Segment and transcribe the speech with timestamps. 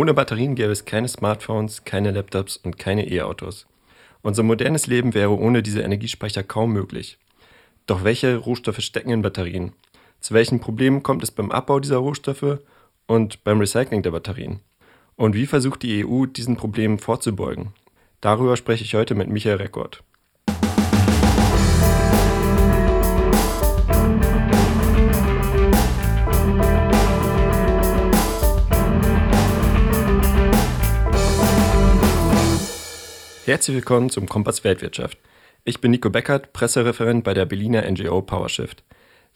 [0.00, 3.66] Ohne Batterien gäbe es keine Smartphones, keine Laptops und keine E-Autos.
[4.22, 7.18] Unser modernes Leben wäre ohne diese Energiespeicher kaum möglich.
[7.84, 9.74] Doch welche Rohstoffe stecken in Batterien?
[10.18, 12.60] Zu welchen Problemen kommt es beim Abbau dieser Rohstoffe
[13.08, 14.60] und beim Recycling der Batterien?
[15.16, 17.74] Und wie versucht die EU, diesen Problemen vorzubeugen?
[18.22, 20.02] Darüber spreche ich heute mit Michael Rekord.
[33.50, 35.18] Herzlich willkommen zum Kompass Weltwirtschaft.
[35.64, 38.84] Ich bin Nico Beckert, Pressereferent bei der Berliner NGO PowerShift.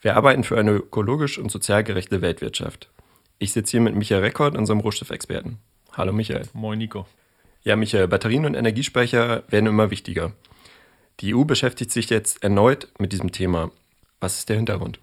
[0.00, 2.92] Wir arbeiten für eine ökologisch und sozial gerechte Weltwirtschaft.
[3.40, 5.58] Ich sitze hier mit Michael Rekord, unserem Rohstoffexperten.
[5.94, 6.46] Hallo Michael.
[6.52, 7.08] Moin Nico.
[7.64, 10.30] Ja, Michael, Batterien und Energiespeicher werden immer wichtiger.
[11.18, 13.72] Die EU beschäftigt sich jetzt erneut mit diesem Thema.
[14.20, 15.00] Was ist der Hintergrund?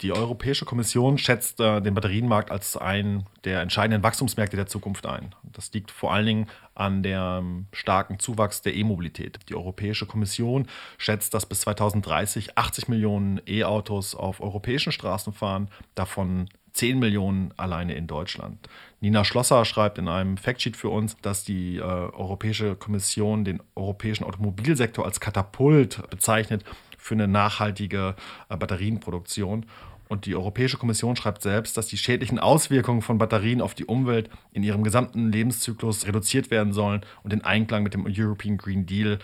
[0.00, 5.34] Die Europäische Kommission schätzt äh, den Batterienmarkt als einen der entscheidenden Wachstumsmärkte der Zukunft ein.
[5.44, 9.38] Das liegt vor allen Dingen an dem starken Zuwachs der E-Mobilität.
[9.48, 10.66] Die Europäische Kommission
[10.98, 17.94] schätzt, dass bis 2030 80 Millionen E-Autos auf europäischen Straßen fahren, davon 10 Millionen alleine
[17.94, 18.68] in Deutschland.
[19.00, 24.24] Nina Schlosser schreibt in einem Factsheet für uns, dass die äh, Europäische Kommission den europäischen
[24.24, 26.64] Automobilsektor als Katapult bezeichnet
[27.04, 28.16] für eine nachhaltige
[28.48, 29.66] äh, Batterienproduktion.
[30.08, 34.30] Und die Europäische Kommission schreibt selbst, dass die schädlichen Auswirkungen von Batterien auf die Umwelt
[34.52, 39.18] in ihrem gesamten Lebenszyklus reduziert werden sollen und in Einklang mit dem European Green Deal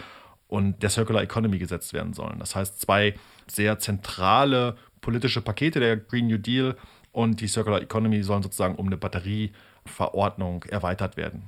[0.47, 2.39] und der Circular Economy gesetzt werden sollen.
[2.39, 3.15] Das heißt, zwei
[3.47, 6.77] sehr zentrale politische Pakete, der Green New Deal
[7.13, 11.45] und die Circular Economy, sollen sozusagen um eine Batterieverordnung erweitert werden.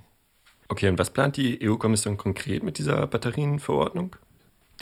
[0.69, 4.17] Okay, und was plant die EU-Kommission konkret mit dieser Batterienverordnung?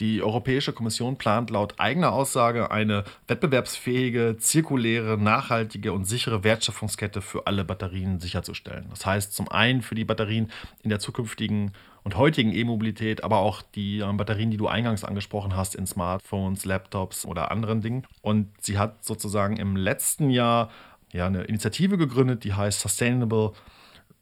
[0.01, 7.47] Die Europäische Kommission plant laut eigener Aussage eine wettbewerbsfähige, zirkuläre, nachhaltige und sichere Wertschöpfungskette für
[7.47, 8.87] alle Batterien sicherzustellen.
[8.89, 10.51] Das heißt zum einen für die Batterien
[10.83, 11.73] in der zukünftigen
[12.03, 16.65] und heutigen E-Mobilität, aber auch die äh, Batterien, die du eingangs angesprochen hast, in Smartphones,
[16.65, 18.07] Laptops oder anderen Dingen.
[18.23, 20.71] Und sie hat sozusagen im letzten Jahr
[21.13, 23.53] ja, eine Initiative gegründet, die heißt Sustainable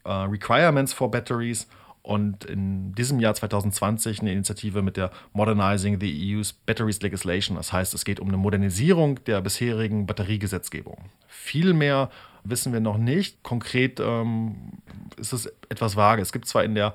[0.04, 1.68] uh, Requirements for Batteries
[2.08, 7.58] und in diesem Jahr 2020 eine Initiative mit der Modernizing the EU's Batteries Legislation.
[7.58, 11.10] Das heißt, es geht um eine Modernisierung der bisherigen Batteriegesetzgebung.
[11.26, 12.08] Viel mehr
[12.44, 13.42] wissen wir noch nicht.
[13.42, 14.72] Konkret ähm,
[15.18, 16.22] ist es etwas vage.
[16.22, 16.94] Es gibt zwar in der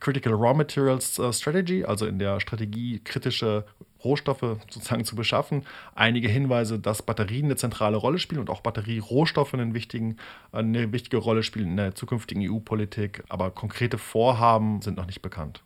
[0.00, 3.64] Critical Raw Materials äh, Strategy, also in der Strategie kritische
[4.04, 5.64] Rohstoffe sozusagen zu beschaffen.
[5.94, 10.16] Einige Hinweise, dass Batterien eine zentrale Rolle spielen und auch Batterierohstoffe einen wichtigen,
[10.52, 13.24] eine wichtige Rolle spielen in der zukünftigen EU-Politik.
[13.28, 15.62] Aber konkrete Vorhaben sind noch nicht bekannt.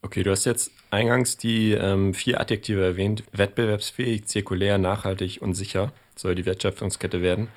[0.00, 3.24] Okay, du hast jetzt eingangs die ähm, vier Adjektive erwähnt.
[3.32, 7.48] Wettbewerbsfähig, zirkulär, nachhaltig und sicher soll die Wertschöpfungskette werden.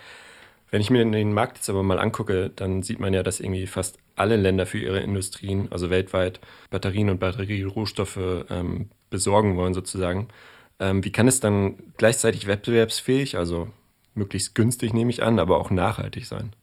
[0.72, 3.68] Wenn ich mir den Markt jetzt aber mal angucke, dann sieht man ja, dass irgendwie
[3.68, 6.40] fast alle Länder für ihre Industrien, also weltweit,
[6.70, 10.30] Batterien und Batterierohstoffe ähm, besorgen wollen sozusagen.
[10.80, 13.68] Ähm, wie kann es dann gleichzeitig wettbewerbsfähig, also
[14.16, 16.56] möglichst günstig nehme ich an, aber auch nachhaltig sein?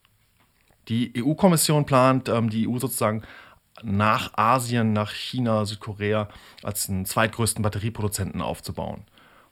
[0.89, 3.23] Die EU-Kommission plant, ähm, die EU sozusagen
[3.85, 6.29] nach Asien, nach China, Südkorea
[6.65, 9.05] als den zweitgrößten Batterieproduzenten aufzubauen.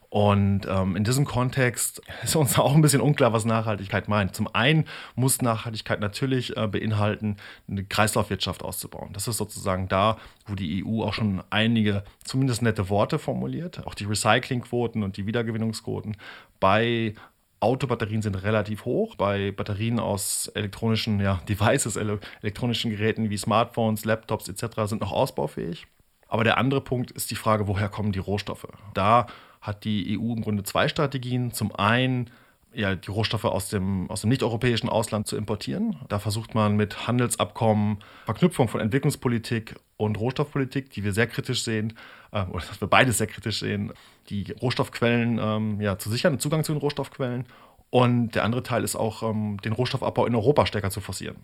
[0.08, 4.34] Und ähm, in diesem Kontext ist uns auch ein bisschen unklar, was Nachhaltigkeit meint.
[4.34, 4.84] Zum einen
[5.14, 7.36] muss Nachhaltigkeit natürlich äh, beinhalten,
[7.68, 9.12] eine Kreislaufwirtschaft auszubauen.
[9.12, 10.16] Das ist sozusagen da,
[10.46, 13.86] wo die EU auch schon einige zumindest nette Worte formuliert.
[13.86, 16.16] Auch die Recyclingquoten und die Wiedergewinnungsquoten
[16.60, 17.14] bei
[17.60, 19.16] Autobatterien sind relativ hoch.
[19.16, 24.82] Bei Batterien aus elektronischen ja, Devices, elektronischen Geräten wie Smartphones, Laptops etc.
[24.84, 25.86] sind noch ausbaufähig.
[26.28, 28.66] Aber der andere Punkt ist die Frage, woher kommen die Rohstoffe?
[28.94, 29.26] Da
[29.66, 31.52] hat die EU im Grunde zwei Strategien.
[31.52, 32.30] Zum einen
[32.76, 35.96] ja, die Rohstoffe aus dem, aus dem nicht-europäischen Ausland zu importieren.
[36.08, 41.94] Da versucht man mit Handelsabkommen, Verknüpfung von Entwicklungspolitik und Rohstoffpolitik, die wir sehr kritisch sehen,
[42.32, 43.92] äh, oder dass wir beides sehr kritisch sehen,
[44.28, 47.46] die Rohstoffquellen ähm, ja, zu sichern, den Zugang zu den Rohstoffquellen.
[47.88, 51.36] Und der andere Teil ist auch, ähm, den Rohstoffabbau in Europa stärker zu forcieren.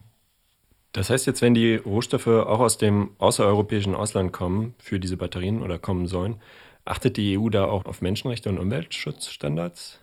[0.93, 5.63] Das heißt jetzt, wenn die Rohstoffe auch aus dem außereuropäischen Ausland kommen für diese Batterien
[5.63, 6.37] oder kommen sollen,
[6.85, 10.01] Achtet die EU da auch auf Menschenrechte und Umweltschutzstandards?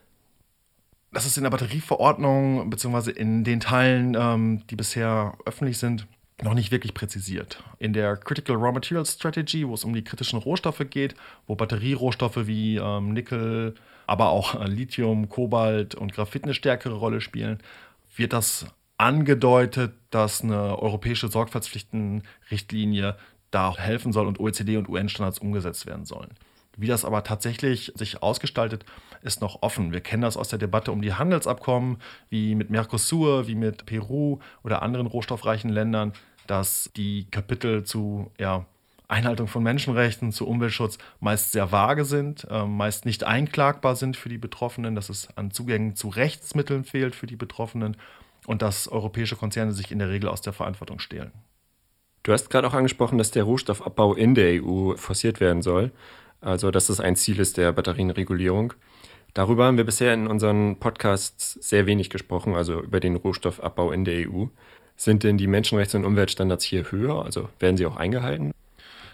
[1.12, 6.08] Das ist in der Batterieverordnung beziehungsweise in den Teilen, ähm, die bisher öffentlich sind,
[6.42, 7.62] noch nicht wirklich präzisiert.
[7.80, 11.16] In der Critical Raw Materials Strategy, wo es um die kritischen Rohstoffe geht,
[11.48, 13.76] wo Batterierohstoffe wie ähm, Nickel,
[14.08, 17.60] aber auch äh, Lithium, Kobalt und Graphit eine stärkere Rolle spielen,
[18.16, 18.68] wird das
[18.98, 23.18] angedeutet, dass eine europäische Sorgfaltspflichtenrichtlinie
[23.52, 26.30] da helfen soll und OECD und UN-Standards umgesetzt werden sollen.
[26.77, 28.86] Wie das aber tatsächlich sich ausgestaltet,
[29.21, 29.92] ist noch offen.
[29.92, 31.98] Wir kennen das aus der Debatte um die Handelsabkommen,
[32.30, 36.13] wie mit Mercosur, wie mit Peru oder anderen rohstoffreichen Ländern,
[36.48, 38.66] dass die Kapitel zu ja,
[39.10, 44.30] Einhaltung von Menschenrechten, zu Umweltschutz meist sehr vage sind, äh, meist nicht einklagbar sind für
[44.30, 47.98] die Betroffenen, dass es an Zugängen zu Rechtsmitteln fehlt für die Betroffenen
[48.45, 51.31] und dass europäische Konzerne sich in der Regel aus der Verantwortung stehlen.
[52.24, 55.92] Du hast gerade auch angesprochen, dass der Rohstoffabbau in der EU forciert werden soll,
[56.41, 58.74] also dass das ein Ziel ist der Batterienregulierung.
[59.33, 64.06] Darüber haben wir bisher in unseren Podcasts sehr wenig gesprochen, also über den Rohstoffabbau in
[64.06, 64.45] der EU.
[64.95, 67.24] Sind denn die Menschenrechts- und Umweltstandards hier höher?
[67.24, 68.51] Also werden sie auch eingehalten?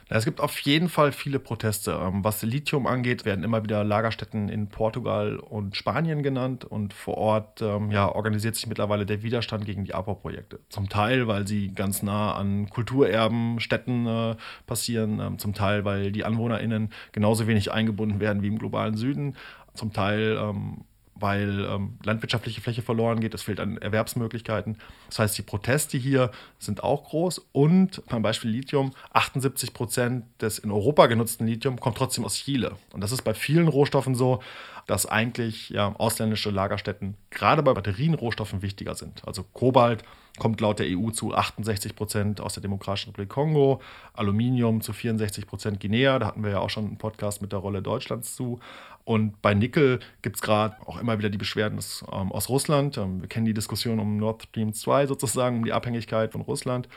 [0.07, 1.99] Es gibt auf jeden Fall viele Proteste.
[1.99, 7.17] Ähm, was Lithium angeht, werden immer wieder Lagerstätten in Portugal und Spanien genannt und vor
[7.17, 10.59] Ort ähm, ja, organisiert sich mittlerweile der Widerstand gegen die Abbauprojekte.
[10.69, 14.35] Zum Teil, weil sie ganz nah an Kulturerben, Städten äh,
[14.67, 19.35] passieren, ähm, zum Teil, weil die AnwohnerInnen genauso wenig eingebunden werden wie im globalen Süden,
[19.73, 20.85] zum Teil ähm,
[21.15, 24.77] weil ähm, landwirtschaftliche Fläche verloren geht, es fehlt an Erwerbsmöglichkeiten.
[25.07, 30.59] Das heißt, die Proteste hier sind auch groß und beim Beispiel Lithium, 78 Prozent des
[30.59, 32.75] in Europa genutzten Lithium kommt trotzdem aus Chile.
[32.91, 34.41] Und das ist bei vielen Rohstoffen so,
[34.87, 39.25] dass eigentlich ja, ausländische Lagerstätten gerade bei Batterienrohstoffen wichtiger sind.
[39.25, 40.03] Also Kobalt
[40.37, 43.81] kommt laut der EU zu 68 Prozent aus der Demokratischen Republik Kongo,
[44.13, 47.59] Aluminium zu 64 Prozent Guinea, da hatten wir ja auch schon einen Podcast mit der
[47.59, 48.59] Rolle Deutschlands zu.
[49.05, 52.97] Und bei Nickel gibt es gerade auch immer wieder die Beschwerden des, ähm, aus Russland.
[52.97, 56.89] Ähm, wir kennen die Diskussion um Nord Stream 2 sozusagen, um die Abhängigkeit von Russland.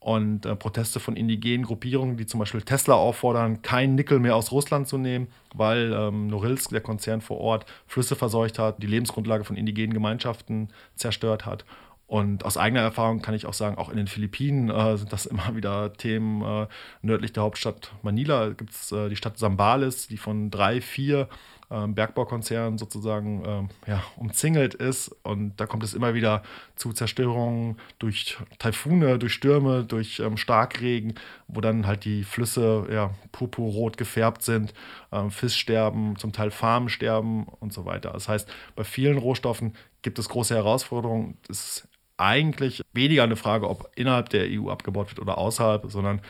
[0.00, 4.52] Und äh, Proteste von indigenen Gruppierungen, die zum Beispiel Tesla auffordern, kein Nickel mehr aus
[4.52, 9.42] Russland zu nehmen, weil ähm, Norilsk, der Konzern vor Ort, Flüsse verseucht hat, die Lebensgrundlage
[9.42, 11.64] von indigenen Gemeinschaften zerstört hat.
[12.08, 15.26] Und aus eigener Erfahrung kann ich auch sagen, auch in den Philippinen äh, sind das
[15.26, 16.42] immer wieder Themen.
[16.42, 16.66] Äh,
[17.02, 21.28] nördlich der Hauptstadt Manila gibt es äh, die Stadt Sambales, die von drei, vier
[21.70, 25.14] ähm, Bergbaukonzernen sozusagen ähm, ja, umzingelt ist.
[25.22, 26.42] Und da kommt es immer wieder
[26.76, 31.12] zu Zerstörungen durch Taifune, durch Stürme, durch ähm, Starkregen,
[31.46, 34.72] wo dann halt die Flüsse ja, purpurrot gefärbt sind,
[35.12, 38.12] ähm, Fischsterben, zum Teil Farmen sterben und so weiter.
[38.12, 41.36] Das heißt, bei vielen Rohstoffen gibt es große Herausforderungen.
[41.50, 41.86] Es
[42.18, 46.20] eigentlich weniger eine Frage, ob innerhalb der EU abgebaut wird oder außerhalb, sondern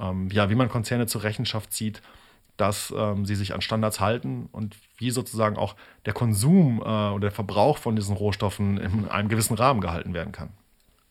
[0.00, 2.00] ähm, ja, wie man Konzerne zur Rechenschaft zieht
[2.56, 5.74] dass ähm, sie sich an Standards halten und wie sozusagen auch
[6.06, 10.32] der Konsum äh, oder der Verbrauch von diesen Rohstoffen in einem gewissen Rahmen gehalten werden
[10.32, 10.50] kann.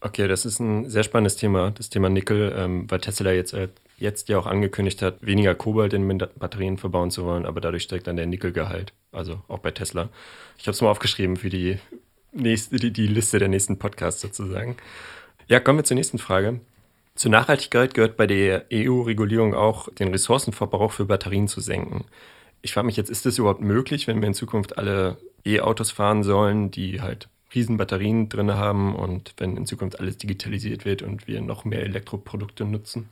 [0.00, 3.68] Okay, das ist ein sehr spannendes Thema, das Thema Nickel, ähm, weil Tesla jetzt, äh,
[3.98, 8.06] jetzt ja auch angekündigt hat, weniger Kobalt in Batterien verbauen zu wollen, aber dadurch steigt
[8.06, 10.08] dann der Nickelgehalt, also auch bei Tesla.
[10.58, 11.78] Ich habe es mal aufgeschrieben für die,
[12.32, 14.76] nächste, die, die Liste der nächsten Podcasts sozusagen.
[15.48, 16.60] Ja, kommen wir zur nächsten Frage.
[17.14, 22.04] Zur Nachhaltigkeit gehört bei der EU-Regulierung auch, den Ressourcenverbrauch für Batterien zu senken.
[22.62, 26.22] Ich frage mich jetzt, ist das überhaupt möglich, wenn wir in Zukunft alle E-Autos fahren
[26.22, 31.26] sollen, die halt riesen Batterien drin haben und wenn in Zukunft alles digitalisiert wird und
[31.26, 33.08] wir noch mehr Elektroprodukte nutzen?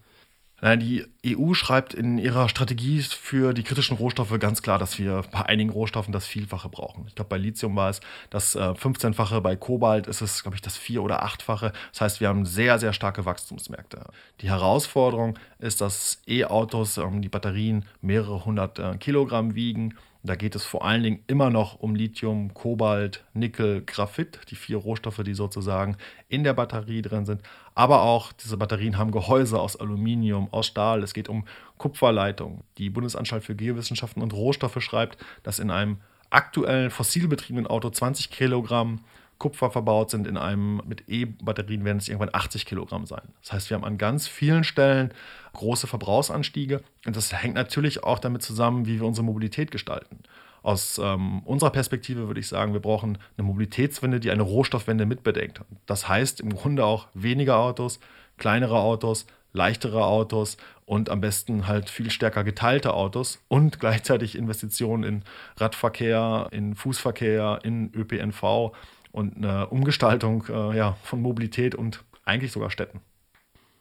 [0.62, 5.46] Die EU schreibt in ihrer Strategie für die kritischen Rohstoffe ganz klar, dass wir bei
[5.46, 7.06] einigen Rohstoffen das Vielfache brauchen.
[7.08, 10.60] Ich glaube, bei Lithium war es das 15-fache, äh, bei Kobalt ist es, glaube ich,
[10.60, 11.72] das vier- oder achtfache.
[11.92, 14.04] Das heißt, wir haben sehr, sehr starke Wachstumsmärkte.
[14.42, 20.54] Die Herausforderung ist, dass E-Autos, ähm, die Batterien mehrere hundert äh, Kilogramm wiegen da geht
[20.54, 25.32] es vor allen Dingen immer noch um Lithium, Kobalt, Nickel, Graphit, die vier Rohstoffe, die
[25.32, 25.96] sozusagen
[26.28, 27.42] in der Batterie drin sind.
[27.74, 31.02] Aber auch diese Batterien haben Gehäuse aus Aluminium, aus Stahl.
[31.02, 31.46] Es geht um
[31.78, 32.62] Kupferleitungen.
[32.76, 35.98] Die Bundesanstalt für Geowissenschaften und Rohstoffe schreibt, dass in einem
[36.28, 39.00] aktuellen fossilbetriebenen Auto 20 Kilogramm
[39.40, 40.28] Kupfer verbaut sind.
[40.28, 43.22] In einem mit E-Batterien werden es irgendwann 80 Kilogramm sein.
[43.42, 45.12] Das heißt, wir haben an ganz vielen Stellen
[45.54, 46.82] große Verbrauchsanstiege.
[47.04, 50.20] Und das hängt natürlich auch damit zusammen, wie wir unsere Mobilität gestalten.
[50.62, 55.62] Aus ähm, unserer Perspektive würde ich sagen, wir brauchen eine Mobilitätswende, die eine Rohstoffwende mitbedenkt.
[55.86, 57.98] Das heißt im Grunde auch weniger Autos,
[58.36, 65.02] kleinere Autos, leichtere Autos und am besten halt viel stärker geteilte Autos und gleichzeitig Investitionen
[65.02, 65.22] in
[65.56, 68.72] Radverkehr, in Fußverkehr, in ÖPNV
[69.12, 73.00] und eine Umgestaltung äh, ja, von Mobilität und eigentlich sogar Städten.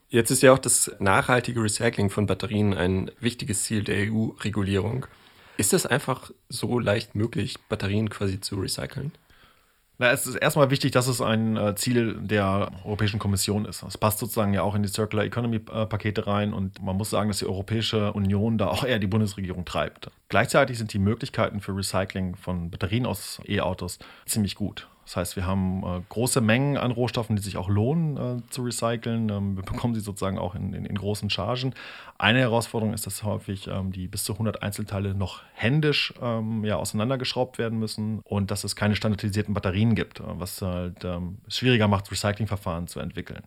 [0.10, 5.06] Jetzt ist ja auch das nachhaltige Recycling von Batterien ein wichtiges Ziel der EU-Regulierung.
[5.58, 9.12] Ist es einfach so leicht möglich, Batterien quasi zu recyceln?
[10.02, 13.84] Na, es ist erstmal wichtig, dass es ein äh, Ziel der Europäischen Kommission ist.
[13.84, 17.28] Es passt sozusagen ja auch in die Circular Economy-Pakete äh, rein und man muss sagen,
[17.28, 20.10] dass die Europäische Union da auch eher die Bundesregierung treibt.
[20.30, 24.88] Gleichzeitig sind die Möglichkeiten für Recycling von Batterien aus E-Autos ziemlich gut.
[25.10, 28.62] Das heißt, wir haben äh, große Mengen an Rohstoffen, die sich auch lohnen äh, zu
[28.62, 29.30] recyceln.
[29.30, 31.74] Ähm, wir bekommen sie sozusagen auch in, in, in, großen Chargen.
[32.20, 36.76] Eine Herausforderung ist, dass häufig ähm, die bis zu 100 Einzelteile noch händisch ähm, ja,
[36.76, 41.88] auseinandergeschraubt werden müssen und dass es keine standardisierten Batterien gibt, äh, was halt ähm, schwieriger
[41.88, 43.42] macht, Recyclingverfahren zu entwickeln.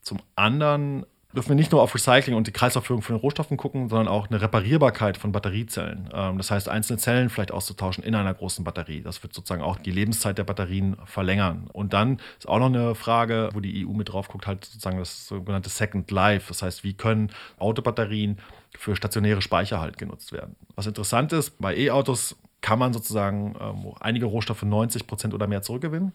[0.00, 1.04] Zum anderen
[1.34, 4.28] dürfen wir nicht nur auf Recycling und die Kreislaufführung von den Rohstoffen gucken, sondern auch
[4.28, 6.08] eine Reparierbarkeit von Batteriezellen.
[6.12, 9.02] Ähm, das heißt, einzelne Zellen vielleicht auszutauschen in einer großen Batterie.
[9.02, 11.68] Das wird sozusagen auch die Lebenszeit der Batterien verlängern.
[11.72, 14.98] Und dann ist auch noch eine Frage, wo die EU mit drauf guckt, halt sozusagen
[14.98, 16.48] das sogenannte Second Life.
[16.48, 18.38] Das heißt, wie können Autobatterien
[18.76, 20.56] für stationäre Speicher halt genutzt werden.
[20.74, 25.62] Was interessant ist, bei E-Autos kann man sozusagen ähm, einige Rohstoffe 90 Prozent oder mehr
[25.62, 26.12] zurückgewinnen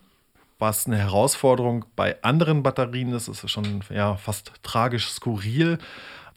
[0.60, 3.30] was eine Herausforderung bei anderen Batterien ist.
[3.30, 5.80] Es ist schon ja, fast tragisch skurril.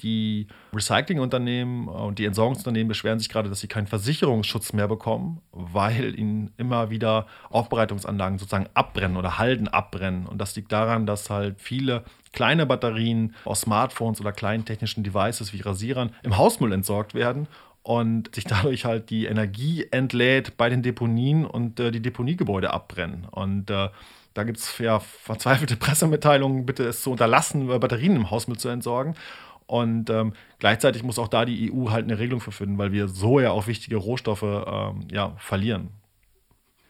[0.00, 6.18] Die Recyclingunternehmen und die Entsorgungsunternehmen beschweren sich gerade, dass sie keinen Versicherungsschutz mehr bekommen, weil
[6.18, 10.26] ihnen immer wieder Aufbereitungsanlagen sozusagen abbrennen oder Halden abbrennen.
[10.26, 12.02] Und das liegt daran, dass halt viele
[12.32, 17.46] kleine Batterien aus Smartphones oder kleinen technischen Devices wie Rasierern im Hausmüll entsorgt werden
[17.82, 23.26] und sich dadurch halt die Energie entlädt bei den Deponien und äh, die Deponiegebäude abbrennen.
[23.30, 23.88] Und äh,
[24.34, 29.14] da gibt es ja verzweifelte Pressemitteilungen, bitte es zu unterlassen, Batterien im Hausmüll zu entsorgen.
[29.66, 33.08] Und ähm, gleichzeitig muss auch da die EU halt eine Regelung für finden, weil wir
[33.08, 35.88] so ja auch wichtige Rohstoffe ähm, ja, verlieren.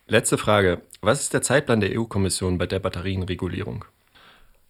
[0.08, 0.82] Letzte Frage.
[1.00, 3.84] Was ist der Zeitplan der EU-Kommission bei der Batterienregulierung?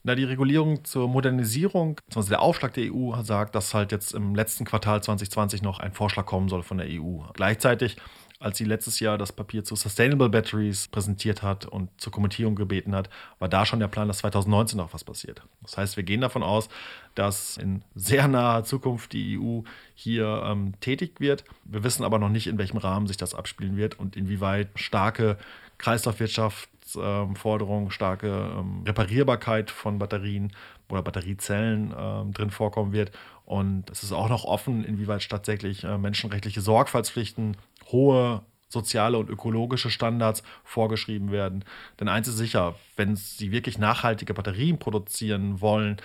[0.04, 4.34] Na, die Regulierung zur Modernisierung, also der Aufschlag der EU sagt, dass halt jetzt im
[4.34, 7.20] letzten Quartal 2020 noch ein Vorschlag kommen soll von der EU.
[7.34, 7.96] Gleichzeitig,
[8.40, 12.96] als sie letztes Jahr das Papier zu Sustainable Batteries präsentiert hat und zur Kommentierung gebeten
[12.96, 15.42] hat, war da schon der Plan, dass 2019 noch was passiert.
[15.62, 16.68] Das heißt, wir gehen davon aus,
[17.14, 19.60] dass in sehr naher Zukunft die EU
[19.94, 21.44] hier ähm, tätig wird.
[21.64, 25.38] Wir wissen aber noch nicht, in welchem Rahmen sich das abspielen wird und inwieweit starke
[25.78, 30.52] Kreislaufwirtschaft Sicherheitsforderungen, starke ähm, Reparierbarkeit von Batterien
[30.88, 33.12] oder Batteriezellen ähm, drin vorkommen wird.
[33.44, 37.56] Und es ist auch noch offen, inwieweit tatsächlich äh, menschenrechtliche Sorgfaltspflichten,
[37.90, 41.64] hohe soziale und ökologische Standards vorgeschrieben werden.
[42.00, 45.98] Denn eins ist sicher, wenn sie wirklich nachhaltige Batterien produzieren wollen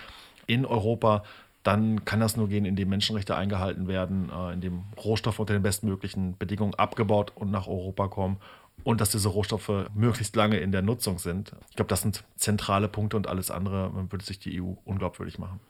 [0.46, 1.22] in Europa,
[1.62, 6.36] dann kann das nur gehen, indem Menschenrechte eingehalten werden, äh, indem Rohstoffe unter den bestmöglichen
[6.36, 8.38] Bedingungen abgebaut und nach Europa kommen
[8.84, 11.52] und dass diese Rohstoffe möglichst lange in der Nutzung sind.
[11.70, 15.60] Ich glaube, das sind zentrale Punkte und alles andere würde sich die EU unglaubwürdig machen.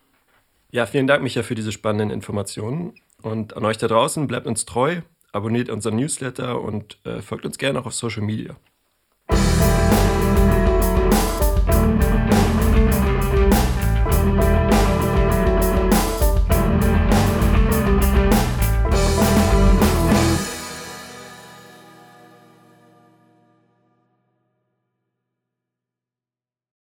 [0.71, 2.93] Ja, vielen Dank, Micha, für diese spannenden Informationen.
[3.23, 5.01] Und an euch da draußen, bleibt uns treu,
[5.33, 8.57] abonniert unseren Newsletter und äh, folgt uns gerne auch auf Social Media.